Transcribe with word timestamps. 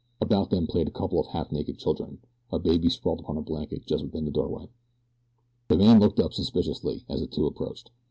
About 0.19 0.49
them 0.49 0.65
played 0.65 0.87
a 0.87 0.89
couple 0.89 1.19
of 1.19 1.27
half 1.27 1.51
naked 1.51 1.77
children. 1.77 2.17
A 2.51 2.57
baby 2.57 2.89
sprawled 2.89 3.19
upon 3.19 3.37
a 3.37 3.41
blanket 3.43 3.85
just 3.85 4.03
within 4.03 4.25
the 4.25 4.31
doorway. 4.31 4.67
The 5.67 5.77
man 5.77 5.99
looked 5.99 6.19
up, 6.19 6.33
suspiciously, 6.33 7.05
as 7.07 7.19
the 7.19 7.27
two 7.27 7.45
approached. 7.45 7.91